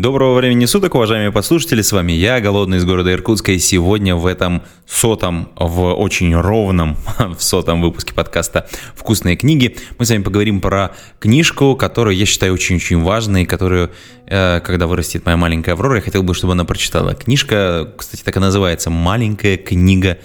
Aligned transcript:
Доброго 0.00 0.36
времени 0.36 0.64
суток, 0.64 0.94
уважаемые 0.94 1.30
послушатели, 1.30 1.82
с 1.82 1.92
вами 1.92 2.12
я, 2.12 2.40
Голодный 2.40 2.78
из 2.78 2.86
города 2.86 3.12
Иркутска, 3.12 3.52
и 3.52 3.58
сегодня 3.58 4.16
в 4.16 4.24
этом 4.24 4.62
сотом, 4.86 5.50
в 5.56 5.92
очень 5.92 6.34
ровном, 6.34 6.96
в 7.18 7.42
сотом 7.42 7.82
выпуске 7.82 8.14
подкаста 8.14 8.66
«Вкусные 8.94 9.36
книги» 9.36 9.76
мы 9.98 10.06
с 10.06 10.08
вами 10.08 10.22
поговорим 10.22 10.62
про 10.62 10.92
книжку, 11.18 11.76
которую 11.76 12.16
я 12.16 12.24
считаю 12.24 12.54
очень-очень 12.54 13.02
важной, 13.02 13.44
которую, 13.44 13.90
э, 14.26 14.60
когда 14.60 14.86
вырастет 14.86 15.26
моя 15.26 15.36
маленькая 15.36 15.72
Аврора, 15.72 15.96
я 15.96 16.00
хотел 16.00 16.22
бы, 16.22 16.32
чтобы 16.32 16.54
она 16.54 16.64
прочитала. 16.64 17.14
Книжка, 17.14 17.92
кстати, 17.98 18.22
так 18.22 18.34
и 18.38 18.40
называется 18.40 18.88
«Маленькая 18.88 19.58
книга 19.58 20.16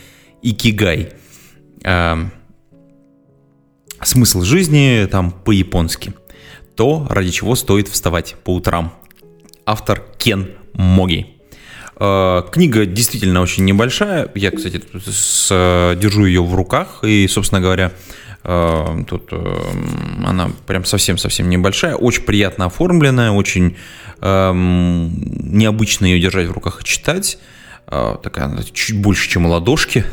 Икигай». 0.42 1.10
Э, 1.84 2.16
смысл 4.02 4.42
жизни 4.44 5.06
там 5.12 5.32
по-японски. 5.32 6.14
То, 6.78 7.08
ради 7.10 7.32
чего 7.32 7.56
стоит 7.56 7.90
вставать 7.90 8.36
по 8.46 8.56
утрам– 8.56 8.94
автор 9.66 10.04
Кен 10.18 10.50
Моги. 10.74 11.28
Э, 11.98 12.44
книга 12.52 12.86
действительно 12.86 13.42
очень 13.42 13.66
небольшая. 13.66 14.30
Я, 14.36 14.52
кстати, 14.52 14.82
с, 15.06 15.96
держу 16.00 16.26
ее 16.26 16.44
в 16.44 16.54
руках. 16.56 17.04
И, 17.04 17.28
собственно 17.28 17.62
говоря, 17.62 17.92
э, 18.44 19.04
тут 19.08 19.30
э, 19.32 19.58
она 20.26 20.52
прям 20.68 20.86
совсем-совсем 20.86 21.50
небольшая. 21.50 21.96
Очень 21.96 22.24
приятно 22.24 22.66
оформленная, 22.66 23.32
очень 23.32 23.78
эм, 24.22 25.12
необычно 25.58 26.06
ее 26.06 26.20
держать 26.20 26.48
в 26.48 26.52
руках 26.52 26.82
и 26.82 26.86
читать. 26.86 27.38
А, 27.88 28.18
такая 28.18 28.52
чуть 28.74 28.98
больше, 28.98 29.30
чем 29.30 29.46
ладошки. 29.46 30.06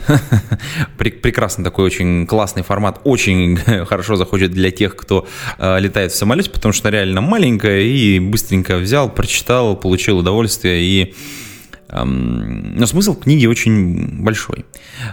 Прекрасный 0.99 1.65
такой 1.65 1.87
очень 1.87 2.27
классный 2.27 2.63
формат, 2.63 3.01
очень 3.05 3.57
хорошо 3.87 4.17
заходит 4.17 4.53
для 4.53 4.71
тех, 4.71 4.95
кто 4.95 5.27
а, 5.59 5.79
летает 5.79 6.13
в 6.13 6.17
самолете, 6.17 6.51
потому 6.51 6.73
что 6.73 6.91
реально 6.91 7.21
маленькая 7.21 7.81
и 7.81 8.19
быстренько 8.19 8.77
взял, 8.77 9.09
прочитал, 9.09 9.77
получил 9.77 10.19
удовольствие 10.19 10.83
и 10.83 11.15
но 11.95 12.87
смысл 12.87 13.15
книги 13.15 13.45
очень 13.45 14.23
большой. 14.23 14.65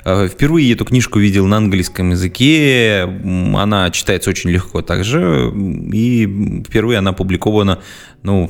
А, 0.06 0.30
впервые 0.30 0.72
эту 0.72 0.86
книжку 0.86 1.20
видел 1.20 1.46
на 1.46 1.58
английском 1.58 2.12
языке. 2.12 3.02
Она 3.04 3.92
читается 3.92 4.30
очень 4.30 4.50
легко 4.50 4.82
также. 4.82 5.54
И 5.92 6.64
впервые 6.66 7.00
она 7.00 7.10
опубликована 7.10 7.80
ну, 8.24 8.50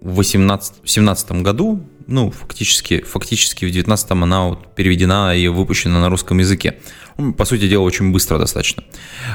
в 0.00 0.14
2017 0.14 1.32
году 1.42 1.84
ну, 2.08 2.30
фактически, 2.30 3.02
фактически 3.02 3.66
в 3.66 3.68
19-м 3.68 4.22
она 4.24 4.48
вот 4.48 4.74
переведена 4.74 5.36
и 5.36 5.46
выпущена 5.48 6.00
на 6.00 6.08
русском 6.08 6.38
языке. 6.38 6.78
Ну, 7.18 7.34
по 7.34 7.44
сути 7.44 7.68
дела, 7.68 7.82
очень 7.82 8.12
быстро 8.12 8.38
достаточно. 8.38 8.82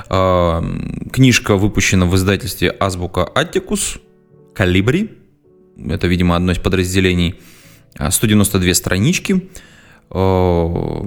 А, 0.10 0.64
книжка 1.12 1.56
выпущена 1.56 2.08
в 2.08 2.16
издательстве 2.16 2.76
Азбука 2.80 3.26
Аттикус, 3.26 4.00
Калибри. 4.56 5.12
Это, 5.78 6.08
видимо, 6.08 6.36
одно 6.36 6.52
из 6.52 6.58
подразделений. 6.58 7.36
192 8.10 8.72
а, 8.72 8.74
странички. 8.74 9.52
А, 10.10 11.06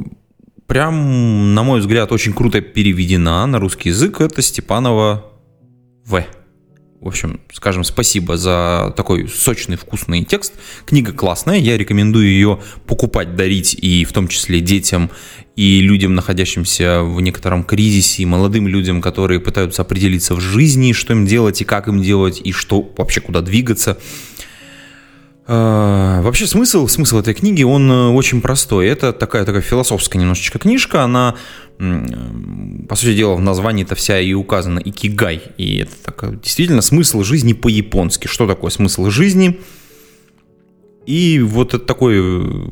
прям, 0.69 1.55
на 1.55 1.65
мой 1.65 1.81
взгляд, 1.81 2.12
очень 2.12 2.33
круто 2.33 2.61
переведена 2.61 3.45
на 3.45 3.59
русский 3.59 3.89
язык. 3.89 4.21
Это 4.21 4.41
Степанова 4.41 5.33
В. 6.05 6.25
В 7.01 7.09
общем, 7.09 7.41
скажем 7.53 7.85
спасибо 7.85 8.37
за 8.37 8.93
такой 8.97 9.29
сочный, 9.29 9.77
вкусный 9.77 10.25
текст. 10.25 10.55
Книга 10.87 11.13
классная, 11.13 11.59
я 11.59 11.77
рекомендую 11.77 12.27
ее 12.27 12.61
покупать, 12.87 13.37
дарить, 13.37 13.75
и 13.75 14.05
в 14.05 14.13
том 14.13 14.29
числе 14.29 14.61
детям 14.61 15.11
и 15.57 15.81
людям, 15.81 16.15
находящимся 16.15 17.03
в 17.03 17.21
некотором 17.21 17.65
кризисе, 17.65 18.23
и 18.23 18.27
молодым 18.27 18.67
людям, 18.67 19.01
которые 19.01 19.41
пытаются 19.41 19.83
определиться 19.83 20.35
в 20.35 20.41
жизни, 20.41 20.93
что 20.93 21.12
им 21.12 21.27
делать 21.27 21.61
и 21.61 21.65
как 21.65 21.89
им 21.89 22.03
делать, 22.03 22.41
и 22.43 22.53
что 22.53 22.93
вообще 22.97 23.21
куда 23.21 23.41
двигаться. 23.41 23.99
А, 25.49 26.23
вообще 26.23 26.47
смысл, 26.47 26.89
смысл 26.89 27.19
этой 27.19 27.33
книги, 27.33 27.62
он 27.62 27.91
э, 27.91 28.09
очень 28.09 28.41
простой. 28.41 28.89
Это 28.89 29.12
такая, 29.12 29.45
такая 29.45 29.62
философская 29.62 30.21
немножечко 30.21 30.59
книжка, 30.59 31.05
она, 31.05 31.37
по 32.89 32.97
сути 32.97 33.15
дела, 33.15 33.35
в 33.35 33.41
названии-то 33.41 33.95
вся 33.95 34.21
и 34.21 34.33
указана 34.33 34.81
икигай. 34.85 35.43
И 35.57 35.79
это 35.79 35.93
так, 36.05 36.41
действительно 36.41 36.83
смысл 36.83 37.23
жизни 37.23 37.53
по-японски. 37.53 38.27
Что 38.27 38.47
такое 38.47 38.71
смысл 38.71 39.11
жизни? 39.11 39.61
И 41.07 41.41
вот 41.41 41.75
это 41.75 41.85
такой 41.85 42.17
э, 42.19 42.69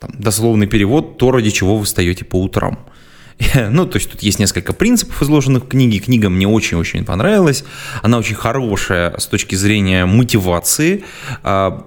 там, 0.00 0.10
дословный 0.18 0.66
перевод, 0.66 1.18
то, 1.18 1.30
ради 1.30 1.50
чего 1.50 1.76
вы 1.76 1.84
встаете 1.84 2.24
по 2.24 2.42
утрам. 2.42 2.78
Ну, 3.70 3.86
то 3.86 3.98
есть 3.98 4.10
тут 4.10 4.22
есть 4.22 4.38
несколько 4.38 4.72
принципов, 4.72 5.22
изложенных 5.22 5.64
в 5.64 5.68
книге. 5.68 5.98
Книга 5.98 6.28
мне 6.28 6.48
очень-очень 6.48 7.04
понравилась. 7.04 7.64
Она 8.02 8.18
очень 8.18 8.34
хорошая 8.34 9.16
с 9.18 9.26
точки 9.26 9.54
зрения 9.54 10.06
мотивации. 10.06 11.04
А, 11.42 11.86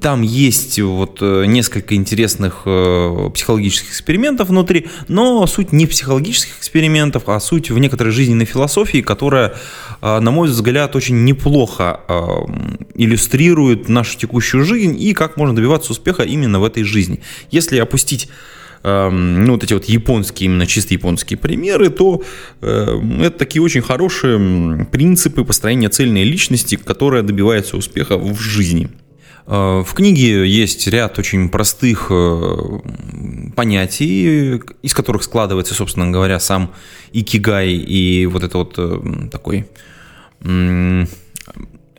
там 0.00 0.22
есть 0.22 0.80
вот 0.80 1.18
э, 1.20 1.44
несколько 1.46 1.94
интересных 1.94 2.62
э, 2.66 3.30
психологических 3.32 3.90
экспериментов 3.90 4.48
внутри, 4.48 4.88
но 5.08 5.46
суть 5.46 5.72
не 5.72 5.86
психологических 5.86 6.58
экспериментов, 6.58 7.28
а 7.28 7.38
суть 7.40 7.70
в 7.70 7.78
некоторой 7.78 8.12
жизненной 8.12 8.44
философии, 8.44 9.02
которая, 9.02 9.54
а, 10.00 10.20
на 10.20 10.30
мой 10.30 10.48
взгляд, 10.48 10.96
очень 10.96 11.24
неплохо 11.24 12.00
иллюстрирует 12.94 13.88
нашу 13.88 14.18
текущую 14.18 14.64
жизнь 14.64 15.00
и 15.00 15.12
как 15.14 15.36
можно 15.36 15.54
добиваться 15.54 15.92
успеха 15.92 16.22
именно 16.22 16.60
в 16.60 16.64
этой 16.64 16.82
жизни. 16.82 17.20
Если 17.50 17.78
опустить 17.78 18.28
ну, 18.82 19.52
вот 19.52 19.64
эти 19.64 19.72
вот 19.72 19.84
японские, 19.86 20.46
именно 20.46 20.66
чисто 20.66 20.94
японские 20.94 21.38
примеры, 21.38 21.90
то 21.90 22.22
э, 22.60 23.00
это 23.20 23.38
такие 23.38 23.62
очень 23.62 23.82
хорошие 23.82 24.86
принципы 24.90 25.44
построения 25.44 25.88
цельной 25.88 26.24
личности, 26.24 26.76
которая 26.76 27.22
добивается 27.22 27.76
успеха 27.76 28.16
в 28.16 28.38
жизни. 28.38 28.88
Э, 29.46 29.82
в 29.84 29.94
книге 29.94 30.46
есть 30.46 30.86
ряд 30.86 31.18
очень 31.18 31.48
простых 31.48 32.06
э, 32.10 32.56
понятий, 33.56 34.60
из 34.82 34.94
которых 34.94 35.22
складывается, 35.22 35.74
собственно 35.74 36.10
говоря, 36.10 36.38
сам 36.38 36.72
икигай 37.12 37.72
и 37.72 38.26
вот 38.26 38.44
это 38.44 38.58
вот 38.58 39.30
такой 39.30 39.66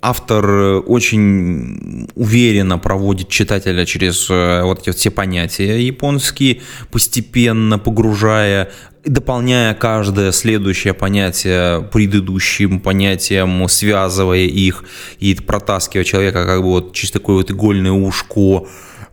автор 0.02 0.46
э, 0.50 0.78
очень 0.80 2.08
уверенно 2.16 2.78
проводит 2.78 3.30
читателя 3.30 3.86
через 3.86 4.30
э, 4.30 4.62
вот 4.64 4.88
эти 4.88 4.96
все 4.96 5.12
понятия 5.12 5.80
японские, 5.86 6.62
постепенно 6.92 7.80
погружая 7.80 8.72
дополняя 9.06 9.74
каждое 9.74 10.32
следующее 10.32 10.94
понятие 10.94 11.82
предыдущим 11.92 12.80
понятием, 12.80 13.68
связывая 13.70 14.46
их 14.46 14.84
и 15.20 15.36
протаскивая 15.36 16.04
человека 16.04 16.46
как 16.46 16.62
бы 16.62 16.68
вот 16.68 16.94
через 16.94 17.12
такое 17.12 17.38
вот 17.38 17.52
игольное 17.52 17.92
ушко, 17.92 18.68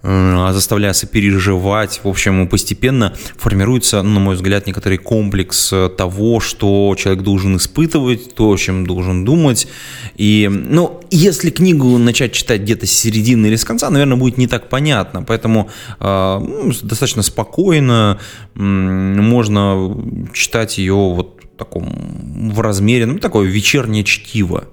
Э, 0.08 0.52
заставляя 0.52 0.92
сопереживать. 0.92 2.00
В 2.04 2.08
общем, 2.08 2.46
постепенно 2.46 3.12
формируется, 3.36 4.02
ну, 4.02 4.14
на 4.14 4.20
мой 4.20 4.36
взгляд, 4.36 4.64
некоторый 4.68 4.98
комплекс 4.98 5.72
э, 5.72 5.88
того, 5.88 6.38
что 6.38 6.94
человек 6.96 7.24
должен 7.24 7.56
испытывать, 7.56 8.36
то, 8.36 8.50
о 8.50 8.56
чем 8.56 8.86
должен 8.86 9.24
думать. 9.24 9.66
И, 10.14 10.48
ну, 10.48 11.00
если 11.10 11.50
книгу 11.50 11.98
начать 11.98 12.32
читать 12.32 12.60
где-то 12.60 12.86
с 12.86 12.92
середины 12.92 13.46
или 13.46 13.56
с 13.56 13.64
конца, 13.64 13.90
наверное, 13.90 14.16
будет 14.16 14.38
не 14.38 14.46
так 14.46 14.68
понятно. 14.68 15.24
Поэтому 15.24 15.70
э, 15.98 16.38
ну, 16.40 16.72
достаточно 16.82 17.22
спокойно 17.22 18.20
э, 18.54 18.58
можно 18.60 19.96
читать 20.32 20.78
ее 20.78 20.94
вот 20.94 21.40
в 21.52 21.58
таком 21.58 22.52
в 22.52 22.60
размере, 22.60 23.06
ну, 23.06 23.18
такое 23.18 23.48
вечернее 23.48 24.04
чтиво. 24.04 24.68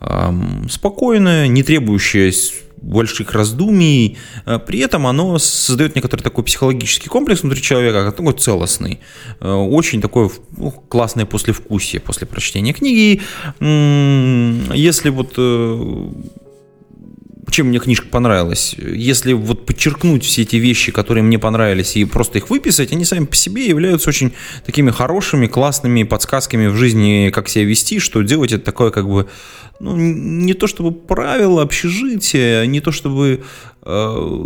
Э, 0.00 0.32
спокойное, 0.70 1.48
не 1.48 1.64
требующее 1.64 2.30
больших 2.86 3.32
раздумий. 3.32 4.16
Э, 4.46 4.58
при 4.58 4.78
этом 4.78 5.06
оно 5.06 5.38
создает 5.38 5.96
некоторый 5.96 6.22
такой 6.22 6.44
психологический 6.44 7.08
комплекс 7.08 7.42
внутри 7.42 7.62
человека, 7.62 8.12
такой 8.12 8.32
целостный. 8.34 9.00
Э, 9.40 9.52
очень 9.52 10.00
такое 10.00 10.30
ну, 10.56 10.70
классное 10.70 11.26
послевкусие 11.26 12.00
после 12.00 12.26
прочтения 12.26 12.72
книги. 12.72 13.20
Если 13.60 15.10
вот 15.10 15.34
э, 15.36 16.08
чем 17.50 17.68
мне 17.68 17.78
книжка 17.78 18.08
понравилась. 18.08 18.74
Если 18.78 19.32
вот 19.32 19.66
подчеркнуть 19.66 20.24
все 20.24 20.42
эти 20.42 20.56
вещи, 20.56 20.92
которые 20.92 21.22
мне 21.22 21.38
понравились, 21.38 21.96
и 21.96 22.04
просто 22.04 22.38
их 22.38 22.50
выписать, 22.50 22.92
они 22.92 23.04
сами 23.04 23.24
по 23.24 23.36
себе 23.36 23.66
являются 23.66 24.08
очень 24.08 24.32
такими 24.64 24.90
хорошими, 24.90 25.46
классными 25.46 26.02
подсказками 26.02 26.66
в 26.66 26.76
жизни, 26.76 27.30
как 27.32 27.48
себя 27.48 27.64
вести, 27.64 27.98
что 27.98 28.22
делать 28.22 28.52
это 28.52 28.64
такое 28.64 28.90
как 28.90 29.08
бы, 29.08 29.28
ну, 29.80 29.96
не 29.96 30.54
то 30.54 30.66
чтобы 30.66 30.92
правило 30.92 31.62
общежития, 31.62 32.66
не 32.66 32.80
то 32.80 32.90
чтобы 32.90 33.44
э, 33.82 34.36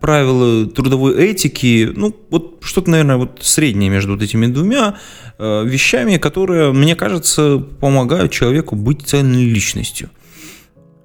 правила 0.00 0.66
трудовой 0.66 1.22
этики, 1.22 1.90
ну, 1.94 2.14
вот 2.30 2.58
что-то, 2.62 2.90
наверное, 2.90 3.16
вот 3.16 3.40
среднее 3.42 3.90
между 3.90 4.12
вот 4.12 4.22
этими 4.22 4.46
двумя 4.46 4.98
э, 5.38 5.64
вещами, 5.66 6.16
которые, 6.16 6.72
мне 6.72 6.94
кажется, 6.94 7.58
помогают 7.58 8.32
человеку 8.32 8.76
быть 8.76 9.02
цельной 9.02 9.44
личностью. 9.44 10.10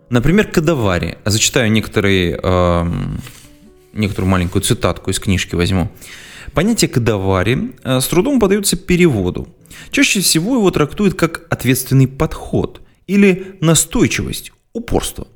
Например, 0.10 0.48
Кадавари. 0.48 1.18
Зачитаю 1.25 1.72
некоторые, 1.72 2.40
э, 2.42 2.86
некоторую 3.94 4.30
маленькую 4.30 4.62
цитатку 4.62 5.12
из 5.12 5.19
книжки 5.19 5.56
возьму. 5.56 5.90
Понятие 6.54 6.90
кадавари 6.90 7.75
э, 7.84 8.00
с 8.00 8.07
трудом 8.07 8.40
подается 8.40 8.78
переводу. 8.78 9.48
Чаще 9.92 10.22
всего 10.22 10.56
его 10.56 10.72
трактуют 10.72 11.16
как 11.16 11.46
ответственный 11.50 12.07
подход 12.07 12.81
или 13.07 13.57
настойчивость, 13.62 14.52
упорство. 14.74 15.28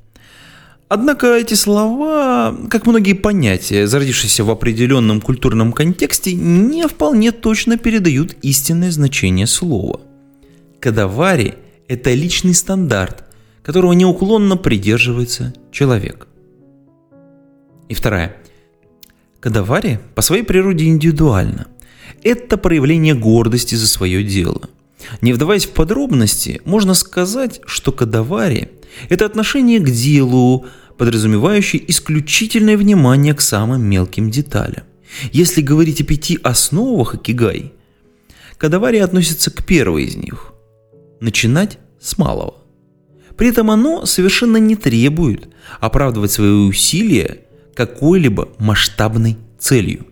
Однако 0.88 1.36
эти 1.36 1.54
слова, 1.54 2.56
как 2.68 2.86
многие 2.86 3.12
понятия, 3.12 3.86
зародившиеся 3.86 4.44
в 4.44 4.50
определенном 4.50 5.20
культурном 5.20 5.72
контексте, 5.72 6.32
не 6.32 6.88
вполне 6.88 7.32
точно 7.32 7.76
передают 7.76 8.36
истинное 8.42 8.90
значение 8.90 9.46
слова. 9.46 10.00
Кадавари– 10.80 11.54
это 11.88 12.12
личный 12.14 12.54
стандарт, 12.54 13.24
которого 13.62 13.92
неуклонно 13.92 14.56
придерживается 14.56 15.54
человек. 15.70 16.28
И 17.88 17.94
вторая. 17.94 18.36
Кадавари 19.40 20.00
по 20.14 20.22
своей 20.22 20.42
природе 20.42 20.86
индивидуально. 20.86 21.66
Это 22.22 22.56
проявление 22.56 23.14
гордости 23.14 23.74
за 23.74 23.86
свое 23.86 24.22
дело. 24.22 24.68
Не 25.22 25.32
вдаваясь 25.32 25.66
в 25.66 25.70
подробности, 25.70 26.60
можно 26.64 26.94
сказать, 26.94 27.60
что 27.66 27.90
кадавари– 27.92 28.70
это 29.08 29.24
отношение 29.24 29.80
к 29.80 29.90
делу, 29.90 30.66
подразумевающий 30.98 31.82
исключительное 31.88 32.76
внимание 32.76 33.34
к 33.34 33.40
самым 33.40 33.82
мелким 33.82 34.30
деталям. 34.30 34.84
Если 35.32 35.62
говорить 35.62 36.00
о 36.00 36.04
пяти 36.04 36.38
основах 36.42 37.14
Акигай, 37.14 37.72
Кадавари 38.58 38.98
относится 38.98 39.50
к 39.50 39.64
первой 39.64 40.04
из 40.04 40.16
них– 40.16 40.52
начинать 41.20 41.78
с 41.98 42.18
малого. 42.18 42.58
При 43.40 43.48
этом 43.48 43.70
оно 43.70 44.04
совершенно 44.04 44.58
не 44.58 44.76
требует 44.76 45.48
оправдывать 45.80 46.30
свои 46.30 46.50
усилия 46.50 47.38
какой-либо 47.74 48.50
масштабной 48.58 49.38
целью. 49.58 50.06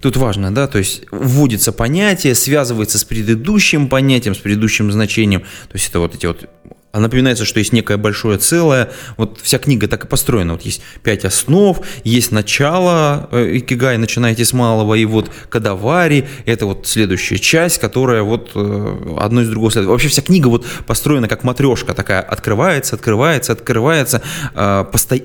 Тут 0.00 0.16
важно, 0.16 0.54
да, 0.54 0.68
то 0.68 0.78
есть 0.78 1.02
вводится 1.10 1.72
понятие, 1.72 2.36
связывается 2.36 2.98
с 2.98 3.04
предыдущим 3.04 3.88
понятием, 3.88 4.36
с 4.36 4.38
предыдущим 4.38 4.92
значением. 4.92 5.40
То 5.40 5.74
есть 5.74 5.88
это 5.88 5.98
вот 5.98 6.14
эти 6.14 6.26
вот 6.26 6.48
а 6.92 6.98
напоминается, 6.98 7.44
что 7.44 7.60
есть 7.60 7.72
некое 7.72 7.96
большое 7.96 8.38
целое. 8.38 8.90
Вот 9.16 9.38
вся 9.42 9.58
книга 9.58 9.86
так 9.86 10.04
и 10.04 10.06
построена. 10.08 10.54
Вот 10.54 10.62
есть 10.62 10.82
пять 11.02 11.24
основ, 11.24 11.80
есть 12.02 12.32
начало 12.32 13.28
э, 13.30 13.58
икигай, 13.58 13.96
начинаете 13.96 14.44
с 14.44 14.52
малого, 14.52 14.94
и 14.94 15.04
вот 15.04 15.30
кадавари, 15.48 16.26
это 16.46 16.66
вот 16.66 16.86
следующая 16.88 17.38
часть, 17.38 17.78
которая 17.78 18.22
вот 18.22 18.50
э, 18.54 19.14
одно 19.18 19.42
из 19.42 19.48
другого 19.48 19.70
следует. 19.70 19.90
Вообще 19.90 20.08
вся 20.08 20.22
книга 20.22 20.48
вот 20.48 20.66
построена 20.86 21.28
как 21.28 21.44
матрешка 21.44 21.94
такая, 21.94 22.22
открывается, 22.22 22.96
открывается, 22.96 23.52
открывается. 23.52 24.22
Э, 24.54 24.84
посто... 24.90 25.20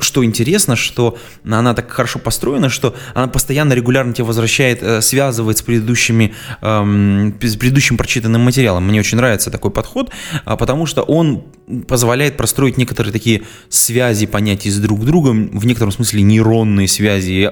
Что 0.00 0.24
интересно, 0.24 0.74
что 0.74 1.18
она 1.44 1.74
так 1.74 1.90
хорошо 1.90 2.18
построена, 2.18 2.70
что 2.70 2.94
она 3.14 3.26
постоянно, 3.26 3.74
регулярно 3.74 4.14
тебя 4.14 4.24
возвращает, 4.24 5.04
связывает 5.04 5.58
с 5.58 5.62
предыдущими, 5.62 6.34
эм, 6.62 7.34
с 7.42 7.56
предыдущим 7.56 7.96
прочитанным 7.98 8.40
материалом. 8.40 8.86
Мне 8.86 9.00
очень 9.00 9.18
нравится 9.18 9.50
такой 9.50 9.70
подход, 9.70 10.10
а 10.44 10.56
потому 10.56 10.86
что 10.86 11.02
он 11.10 11.42
позволяет 11.88 12.36
простроить 12.36 12.76
некоторые 12.76 13.12
такие 13.12 13.42
связи 13.68 14.26
понятий 14.26 14.70
с 14.70 14.78
друг 14.78 15.04
другом, 15.04 15.50
в 15.58 15.66
некотором 15.66 15.90
смысле 15.90 16.22
нейронные 16.22 16.86
связи 16.86 17.50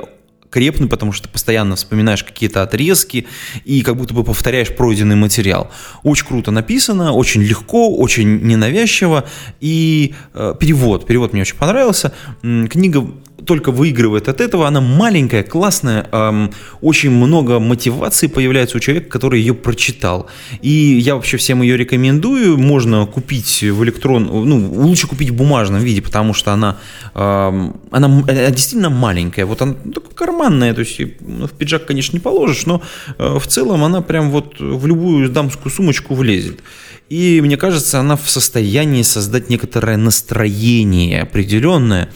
крепнут, 0.49 0.91
потому 0.91 1.13
что 1.13 1.27
ты 1.27 1.33
постоянно 1.33 1.75
вспоминаешь 1.75 2.23
какие-то 2.23 2.63
отрезки 2.63 3.27
и 3.65 3.83
как 3.83 3.97
будто 3.97 4.15
бы 4.15 4.23
повторяешь 4.23 4.75
пройденный 4.75 5.17
материал. 5.17 5.71
Очень 6.05 6.27
круто 6.27 6.51
написано, 6.53 7.13
очень 7.13 7.43
легко, 7.43 7.95
очень 7.95 8.41
ненавязчиво. 8.43 9.25
И 9.61 10.15
э, 10.35 10.55
перевод, 10.59 11.07
перевод 11.07 11.33
мне 11.33 11.43
очень 11.43 11.57
понравился. 11.57 12.13
Книга 12.41 13.13
только 13.49 13.73
выигрывает 13.73 14.29
от 14.29 14.41
этого. 14.41 14.69
Она 14.69 14.81
маленькая, 14.81 15.43
классная, 15.43 16.07
эм, 16.13 16.53
очень 16.83 17.11
много 17.11 17.59
мотивации 17.59 18.27
появляется 18.27 18.77
у 18.77 18.81
человека, 18.81 19.09
который 19.09 19.41
ее 19.41 19.55
прочитал. 19.55 20.27
И 20.61 20.71
я 20.71 21.15
вообще 21.15 21.39
всем 21.39 21.63
ее 21.63 21.79
рекомендую. 21.79 22.59
Можно 22.59 23.07
купить 23.07 23.63
в 23.63 23.83
электрон, 23.85 24.25
ну, 24.27 24.71
лучше 24.73 25.07
купить 25.07 25.31
в 25.31 25.35
бумажном 25.35 25.81
виде, 25.81 26.03
потому 26.03 26.35
что 26.35 26.53
она, 26.53 26.77
эм, 27.15 27.81
она, 27.91 28.07
она 28.07 28.51
действительно 28.51 28.91
маленькая. 28.91 29.47
Вот 29.47 29.63
она 29.63 29.75
ну, 29.85 29.93
такая 29.93 30.15
карманная, 30.15 30.75
то 30.75 30.81
есть 30.81 31.01
ну, 31.21 31.47
в 31.47 31.53
пиджак, 31.53 31.87
конечно, 31.87 32.17
не 32.17 32.21
положишь, 32.21 32.67
но 32.67 32.83
э, 33.19 33.39
в 33.39 33.47
целом 33.47 33.83
она 33.83 34.03
прям 34.03 34.31
вот 34.31 34.61
в 34.61 34.87
любую 34.87 35.31
дамскую 35.31 35.73
сумочку 35.73 36.15
влезет. 36.15 36.61
И 37.09 37.41
мне 37.43 37.57
кажется, 37.57 38.01
она 38.01 38.17
в 38.17 38.29
состоянии 38.29 39.03
создать 39.03 39.49
некоторое 39.49 39.97
настроение 39.97 41.23
определенное, 41.23 42.09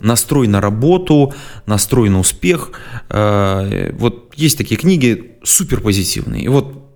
настрой 0.00 0.48
на 0.48 0.60
работу, 0.60 1.34
настрой 1.66 2.08
на 2.08 2.20
успех. 2.20 2.72
Э, 3.08 3.92
вот 3.92 4.34
есть 4.36 4.58
такие 4.58 4.76
книги 4.76 5.38
супер 5.42 5.80
позитивные. 5.80 6.42
И 6.42 6.48
вот 6.48 6.90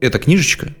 эта 0.00 0.18
книжечка 0.18 0.74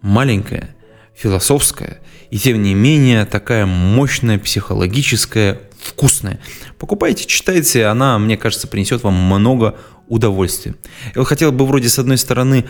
маленькая, 0.00 0.76
философская, 1.14 2.00
и 2.30 2.38
тем 2.38 2.62
не 2.62 2.74
менее 2.74 3.24
такая 3.24 3.66
мощная, 3.66 4.38
психологическая, 4.38 5.60
вкусная. 5.78 6.40
Покупайте, 6.78 7.24
читайте, 7.26 7.86
она, 7.86 8.18
мне 8.18 8.36
кажется, 8.36 8.68
принесет 8.68 9.02
вам 9.02 9.14
много 9.14 9.76
удовольствия. 10.08 10.74
Я 11.14 11.20
вот 11.20 11.26
хотел 11.26 11.52
бы 11.52 11.66
вроде 11.66 11.88
с 11.88 11.98
одной 11.98 12.18
стороны 12.18 12.64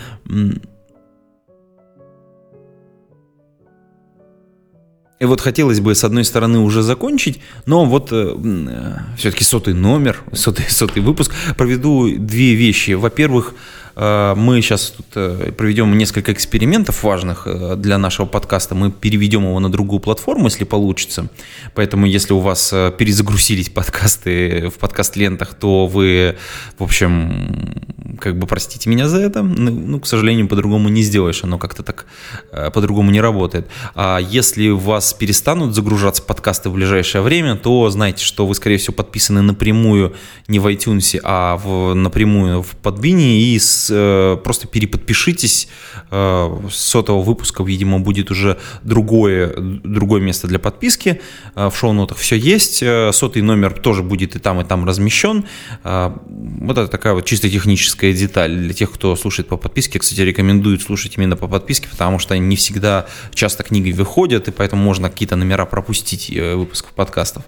И 5.19 5.25
вот 5.25 5.41
хотелось 5.41 5.81
бы, 5.81 5.95
с 5.95 6.05
одной 6.05 6.25
стороны, 6.25 6.59
уже 6.59 6.83
закончить, 6.83 7.41
но 7.65 7.85
вот 7.87 8.09
э, 8.13 8.35
э 8.37 8.97
все-таки 9.17 9.45
сотый 9.45 9.75
номер, 9.75 10.23
сотый, 10.33 10.69
сотый 10.69 11.03
выпуск, 11.03 11.33
проведу 11.57 12.09
две 12.19 12.55
вещи. 12.55 12.93
Во-первых, 12.93 13.55
Э, 13.97 14.35
мы 14.37 14.61
сейчас 14.61 14.91
тут 14.91 15.07
э, 15.15 15.53
проведем 15.57 15.97
несколько 15.97 16.33
экспериментов 16.33 17.03
важных 17.03 17.47
э, 17.47 17.77
для 17.77 17.99
нашего 17.99 18.27
подкаста. 18.27 18.75
Мы 18.75 18.93
переведем 18.93 19.45
его 19.45 19.59
на 19.59 19.71
другую 19.71 20.01
платформу, 20.01 20.45
если 20.45 20.65
получится. 20.65 21.29
Поэтому, 21.75 22.07
если 22.07 22.35
у 22.35 22.41
вас 22.41 22.71
перезагрузились 22.99 23.71
подкасты 23.75 24.69
в 24.69 24.79
подкаст-лентах, 24.79 25.55
то 25.55 25.87
вы, 25.87 26.37
в 26.79 26.85
общем, 26.85 27.96
как 28.17 28.39
бы 28.39 28.47
простите 28.47 28.89
меня 28.89 29.09
за 29.09 29.19
это. 29.19 29.43
Ну, 29.43 29.71
ну 29.71 30.01
к 30.01 30.07
сожалению, 30.07 30.49
по-другому 30.49 30.89
не 30.89 31.03
сделаешь. 31.03 31.45
Оно 31.45 31.59
как-то 31.59 31.83
так 31.83 32.07
по-другому 32.51 33.11
не 33.11 33.21
работает. 33.21 33.69
А 33.95 34.19
если 34.19 34.69
у 34.69 34.79
вас 34.79 35.13
перестанут 35.15 35.75
загружаться 35.75 36.23
подкасты 36.23 36.71
в 36.71 36.75
ближайшее 36.75 37.23
время, 37.23 37.57
то 37.57 37.89
знайте, 37.91 38.25
что 38.25 38.47
вы, 38.47 38.55
скорее 38.55 38.79
всего, 38.79 38.95
подписаны 38.95 39.43
напрямую 39.43 40.14
не 40.49 40.59
в 40.59 40.67
iTunes, 40.67 41.19
а 41.23 41.57
в, 41.57 41.95
напрямую 41.95 42.62
в 42.62 42.76
Подбине 42.76 43.40
и 43.40 43.59
с 43.59 43.90
Э, 44.07 44.37
просто 44.43 44.69
переподпишитесь. 44.69 45.69
Э, 46.11 46.49
сотого 46.71 47.23
выпуска, 47.23 47.62
видимо, 47.62 47.99
будет 47.99 48.31
уже 48.31 48.59
другое, 48.83 49.55
другое 49.57 50.21
место 50.21 50.47
для 50.47 50.59
подписки. 50.59 51.21
Э, 51.55 51.69
в 51.69 51.76
шоу-нотах 51.76 52.19
все 52.19 52.37
есть. 52.37 52.85
Сотый 53.12 53.43
номер 53.43 53.73
тоже 53.73 54.02
будет 54.02 54.37
и 54.37 54.38
там, 54.38 54.61
и 54.61 54.64
там 54.64 54.85
размещен. 54.85 55.45
Вот 55.83 56.79
это 56.79 56.88
такая 56.88 57.14
вот 57.14 57.25
чисто 57.25 57.49
техническая 57.49 58.06
деталь. 58.13 58.55
Для 58.57 58.75
тех, 58.75 58.93
кто 58.93 59.17
слушает 59.17 59.49
по 59.49 59.57
подписке, 59.57 59.99
кстати, 59.99 60.21
рекомендую 60.21 60.79
слушать 60.79 61.15
именно 61.17 61.37
по 61.37 61.49
подписке, 61.49 61.89
потому 61.89 62.19
что 62.19 62.37
не 62.37 62.57
всегда 62.57 63.07
часто 63.35 63.63
книги 63.63 63.93
выходят, 63.93 64.49
и 64.49 64.51
поэтому 64.51 64.83
можно 64.83 65.11
какие-то 65.11 65.37
номера 65.37 65.67
пропустить 65.67 66.31
выпусков 66.31 66.93
подкастов 66.93 67.45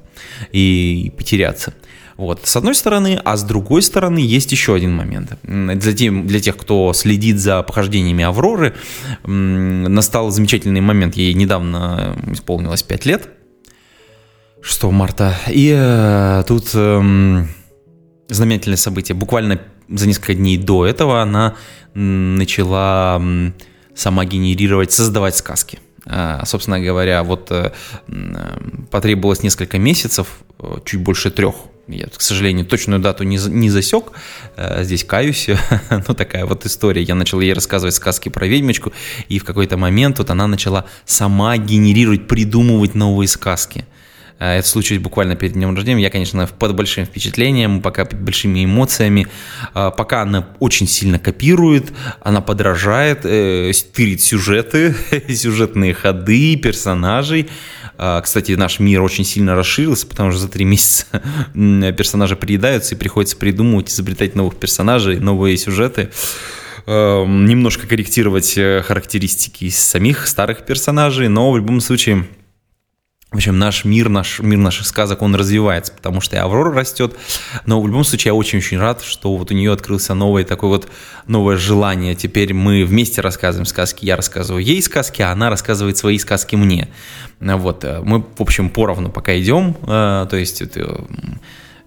и 0.52 1.12
потеряться. 1.16 1.74
Вот, 2.18 2.40
с 2.44 2.56
одной 2.56 2.74
стороны, 2.74 3.20
а 3.24 3.36
с 3.36 3.44
другой 3.44 3.80
стороны 3.80 4.18
есть 4.18 4.50
еще 4.50 4.74
один 4.74 4.92
момент. 4.92 5.38
Для, 5.44 5.92
тем, 5.92 6.26
для 6.26 6.40
тех, 6.40 6.56
кто 6.56 6.92
следит 6.92 7.38
за 7.38 7.62
похождениями 7.62 8.24
Авроры, 8.24 8.74
настал 9.24 10.30
замечательный 10.30 10.80
момент. 10.80 11.14
Ей 11.14 11.32
недавно 11.34 12.16
исполнилось 12.32 12.82
5 12.82 13.06
лет, 13.06 13.28
6 14.60 14.82
марта. 14.84 15.36
И 15.48 15.72
э, 15.72 16.42
тут 16.48 16.70
э, 16.74 17.46
знаменательное 18.28 18.76
событие. 18.76 19.14
Буквально 19.14 19.60
за 19.88 20.06
несколько 20.06 20.34
дней 20.34 20.58
до 20.58 20.86
этого 20.86 21.22
она 21.22 21.56
начала 21.94 23.20
сама 23.94 24.24
генерировать, 24.24 24.92
создавать 24.92 25.36
сказки. 25.36 25.78
А, 26.10 26.44
собственно 26.46 26.80
говоря, 26.80 27.22
вот 27.22 27.50
э, 27.50 27.72
потребовалось 28.90 29.42
несколько 29.42 29.78
месяцев, 29.78 30.38
э, 30.58 30.76
чуть 30.84 31.00
больше 31.00 31.30
трех, 31.30 31.56
я, 31.86 32.06
к 32.06 32.20
сожалению, 32.20 32.64
точную 32.66 33.00
дату 33.00 33.24
не, 33.24 33.36
не 33.36 33.68
засек, 33.68 34.12
э, 34.56 34.84
здесь 34.84 35.04
каюсь, 35.04 35.48
ну 35.90 36.14
такая 36.14 36.46
вот 36.46 36.64
история. 36.64 37.02
Я 37.02 37.14
начал 37.14 37.40
ей 37.40 37.52
рассказывать 37.52 37.94
сказки 37.94 38.28
про 38.28 38.46
ведьмочку, 38.46 38.92
и 39.28 39.38
в 39.38 39.44
какой-то 39.44 39.76
момент 39.76 40.18
вот 40.18 40.30
она 40.30 40.46
начала 40.46 40.86
сама 41.04 41.56
генерировать, 41.58 42.26
придумывать 42.26 42.94
новые 42.94 43.28
сказки. 43.28 43.84
Э, 44.38 44.58
это 44.58 44.68
случилось 44.68 45.02
буквально 45.02 45.36
перед 45.36 45.54
днем 45.54 45.74
рождения. 45.74 46.02
Я, 46.02 46.10
конечно, 46.10 46.46
под 46.46 46.74
большим 46.74 47.04
впечатлением, 47.04 47.80
пока 47.82 48.04
под 48.04 48.20
большими 48.20 48.64
эмоциями. 48.64 49.26
Э, 49.74 49.90
пока 49.96 50.22
она 50.22 50.48
очень 50.58 50.86
сильно 50.86 51.18
копирует, 51.18 51.92
она 52.20 52.40
подражает, 52.40 53.22
тырит 53.22 54.20
сюжеты, 54.20 54.94
сюжетные 55.28 55.94
ходы 55.94 56.56
персонажей. 56.56 57.48
А, 58.00 58.20
кстати, 58.20 58.52
наш 58.52 58.78
мир 58.78 59.02
очень 59.02 59.24
сильно 59.24 59.56
расширился, 59.56 60.06
потому 60.06 60.30
что 60.30 60.40
за 60.40 60.48
три 60.48 60.64
месяца 60.64 61.06
персонажи 61.54 62.36
приедаются 62.36 62.94
и 62.94 62.98
приходится 62.98 63.36
придумывать, 63.36 63.90
изобретать 63.90 64.36
новых 64.36 64.56
персонажей, 64.56 65.18
новые 65.18 65.56
сюжеты 65.56 66.10
немножко 66.86 67.86
корректировать 67.86 68.56
э, 68.56 68.80
характеристики 68.80 69.68
самих 69.68 70.26
старых 70.26 70.64
персонажей, 70.64 71.28
но 71.28 71.52
в 71.52 71.56
любом 71.58 71.82
случае 71.82 72.24
в 73.30 73.34
общем, 73.34 73.58
наш 73.58 73.84
мир, 73.84 74.08
наш 74.08 74.38
мир 74.40 74.58
наших 74.58 74.86
сказок, 74.86 75.20
он 75.20 75.34
развивается, 75.34 75.92
потому 75.92 76.22
что 76.22 76.36
и 76.36 76.38
Аврора 76.38 76.72
растет. 76.72 77.14
Но 77.66 77.78
в 77.80 77.86
любом 77.86 78.02
случае 78.02 78.30
я 78.30 78.34
очень-очень 78.34 78.78
рад, 78.78 79.02
что 79.02 79.36
вот 79.36 79.50
у 79.50 79.54
нее 79.54 79.70
открылся 79.70 80.14
новое 80.14 80.44
такое 80.44 80.70
вот 80.70 80.88
новое 81.26 81.58
желание. 81.58 82.14
Теперь 82.14 82.54
мы 82.54 82.84
вместе 82.86 83.20
рассказываем 83.20 83.66
сказки. 83.66 84.06
Я 84.06 84.16
рассказываю 84.16 84.64
ей 84.64 84.80
сказки, 84.82 85.20
а 85.20 85.30
она 85.30 85.50
рассказывает 85.50 85.98
свои 85.98 86.18
сказки 86.18 86.56
мне. 86.56 86.88
Вот, 87.38 87.84
э, 87.84 88.00
мы, 88.02 88.20
в 88.20 88.40
общем, 88.40 88.70
поровну 88.70 89.10
пока 89.10 89.38
идем. 89.38 89.76
Э, 89.82 90.26
то 90.28 90.36
есть 90.36 90.62
это 90.62 91.04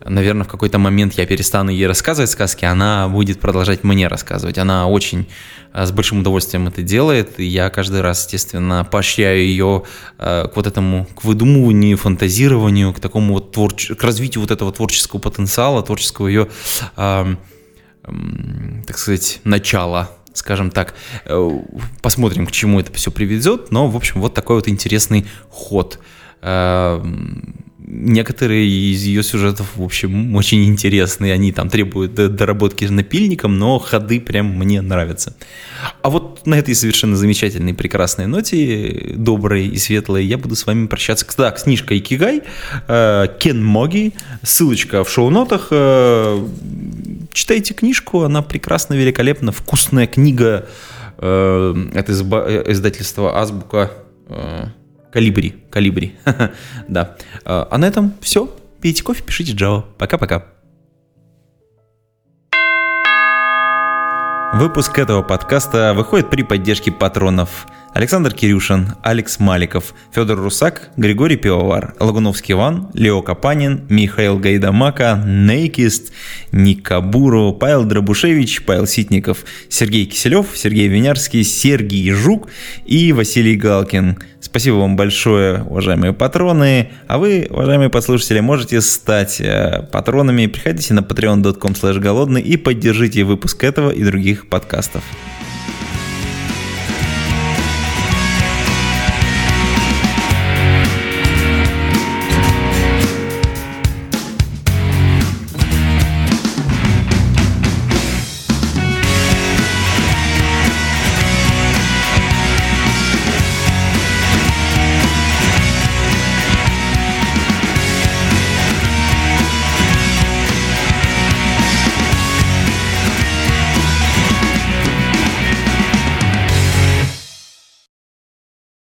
наверное, 0.06 0.46
в 0.46 0.48
какой-то 0.48 0.78
момент 0.78 1.14
я 1.14 1.26
перестану 1.26 1.72
ей 1.72 1.88
рассказывать 1.88 2.30
сказки, 2.30 2.66
она 2.66 3.08
будет 3.08 3.40
продолжать 3.40 3.84
мне 3.84 4.08
рассказывать. 4.08 4.58
Она 4.58 4.88
очень 4.88 5.28
э, 5.74 5.86
с 5.86 5.92
большим 5.92 6.20
удовольствием 6.20 6.68
это 6.68 6.82
делает, 6.82 7.40
и 7.40 7.46
я 7.46 7.70
каждый 7.70 8.02
раз, 8.02 8.24
естественно, 8.24 8.88
поощряю 8.90 9.40
ее 9.40 9.84
э, 10.18 10.48
к 10.48 10.56
вот 10.56 10.68
этому, 10.68 11.06
к 11.16 11.24
выдумыванию, 11.24 11.98
фантазированию, 11.98 12.94
к 12.94 13.00
такому 13.00 13.36
вот 13.36 13.52
творч... 13.52 13.90
к 13.90 14.04
развитию 14.04 14.42
вот 14.42 14.52
этого 14.52 14.72
творческого 14.72 15.20
потенциала, 15.20 15.84
творческого 15.84 16.28
ее, 16.28 16.48
так 16.96 17.38
сказать, 18.98 19.42
начала, 19.44 20.10
скажем 20.34 20.72
так. 20.72 20.96
Э, 21.26 21.50
посмотрим, 22.02 22.48
к 22.48 22.52
чему 22.52 22.80
это 22.80 22.92
все 22.94 23.12
приведет, 23.12 23.72
но, 23.72 23.88
в 23.88 23.96
общем, 23.96 24.22
вот 24.22 24.34
такой 24.34 24.56
вот 24.56 24.68
интересный 24.68 25.26
ход 25.50 26.00
некоторые 27.92 28.68
из 28.68 29.04
ее 29.04 29.22
сюжетов, 29.22 29.68
в 29.76 29.84
общем, 29.84 30.36
очень 30.36 30.64
интересные. 30.66 31.34
Они 31.34 31.52
там 31.52 31.70
требуют 31.70 32.14
доработки 32.14 32.86
напильником, 32.86 33.60
но 33.60 33.80
ходы 33.80 34.22
прям 34.22 34.58
мне 34.58 34.82
нравятся. 34.82 35.36
А 36.02 36.10
вот 36.10 36.46
на 36.48 36.56
этой 36.56 36.74
совершенно 36.74 37.16
замечательной, 37.18 37.74
прекрасной 37.74 38.28
ноте, 38.28 39.14
доброй 39.16 39.68
и 39.68 39.78
светлой, 39.78 40.26
я 40.26 40.38
буду 40.38 40.56
с 40.56 40.66
вами 40.66 40.88
прощаться. 40.88 41.26
Да, 41.38 41.56
с 41.56 41.64
книжкой 41.64 41.98
Икигай, 41.98 42.44
э, 42.88 43.28
Кен 43.40 43.64
Моги, 43.64 44.14
ссылочка 44.42 45.04
в 45.04 45.10
шоу-нотах. 45.10 45.68
Э, 45.72 46.48
читайте 47.34 47.74
книжку, 47.74 48.24
она 48.24 48.42
прекрасна, 48.42 48.94
великолепна, 48.94 49.52
вкусная 49.52 50.08
книга. 50.08 50.68
Э, 51.18 51.76
это 51.94 52.12
издательство 52.14 53.38
Азбука 53.38 53.92
Калибри, 55.12 55.56
калибри. 55.70 56.16
да. 56.88 57.16
А 57.46 57.78
на 57.78 57.86
этом 57.86 58.14
все. 58.22 58.48
Пейте 58.82 59.04
кофе, 59.04 59.24
пишите 59.24 59.54
Java. 59.54 59.84
Пока-пока. 59.98 60.46
Выпуск 64.54 64.98
этого 65.00 65.22
подкаста 65.22 65.94
выходит 65.94 66.30
при 66.30 66.44
поддержке 66.44 66.92
патронов– 66.92 67.68
Александр 67.94 68.34
Кирюшин, 68.34 68.94
Алекс 69.04 69.38
Маликов, 69.40 69.94
Федор 70.14 70.40
Русак, 70.40 70.92
Григорий 70.96 71.36
Пивовар, 71.36 71.94
Лагуновский 72.00 72.54
Иван, 72.54 72.90
Лео 72.94 73.22
Капанин, 73.22 73.86
Михаил 73.90 74.40
Гайдамака, 74.40 75.22
Нейкист, 75.26 76.14
Ник 76.54 76.84
Кабуру, 76.84 77.52
Павел 77.52 77.84
Дробушевич, 77.84 78.64
Павел 78.64 78.88
Ситников, 78.88 79.40
Сергей 79.68 80.06
Киселев, 80.06 80.48
Сергей 80.56 80.88
Винярский, 80.88 81.44
Сергей 81.44 82.12
Жук 82.12 82.48
и 82.86 83.12
Василий 83.12 83.58
Галкин. 83.58 84.20
Спасибо 84.40 84.76
вам 84.76 84.96
большое, 84.96 85.64
уважаемые 85.64 86.14
патроны. 86.14 86.92
А 87.08 87.18
вы, 87.18 87.48
уважаемые 87.50 87.90
послушатели, 87.90 88.40
можете 88.40 88.80
стать 88.80 89.42
э, 89.42 89.86
патронами. 89.92 90.48
Приходите 90.48 90.94
на 90.94 91.02
patreon.com 91.02 91.74
голодный 92.00 92.42
и 92.42 92.56
поддержите 92.56 93.26
выпуск 93.26 93.64
этого 93.66 93.92
и 93.92 94.04
других 94.04 94.48
подкастов. 94.48 95.04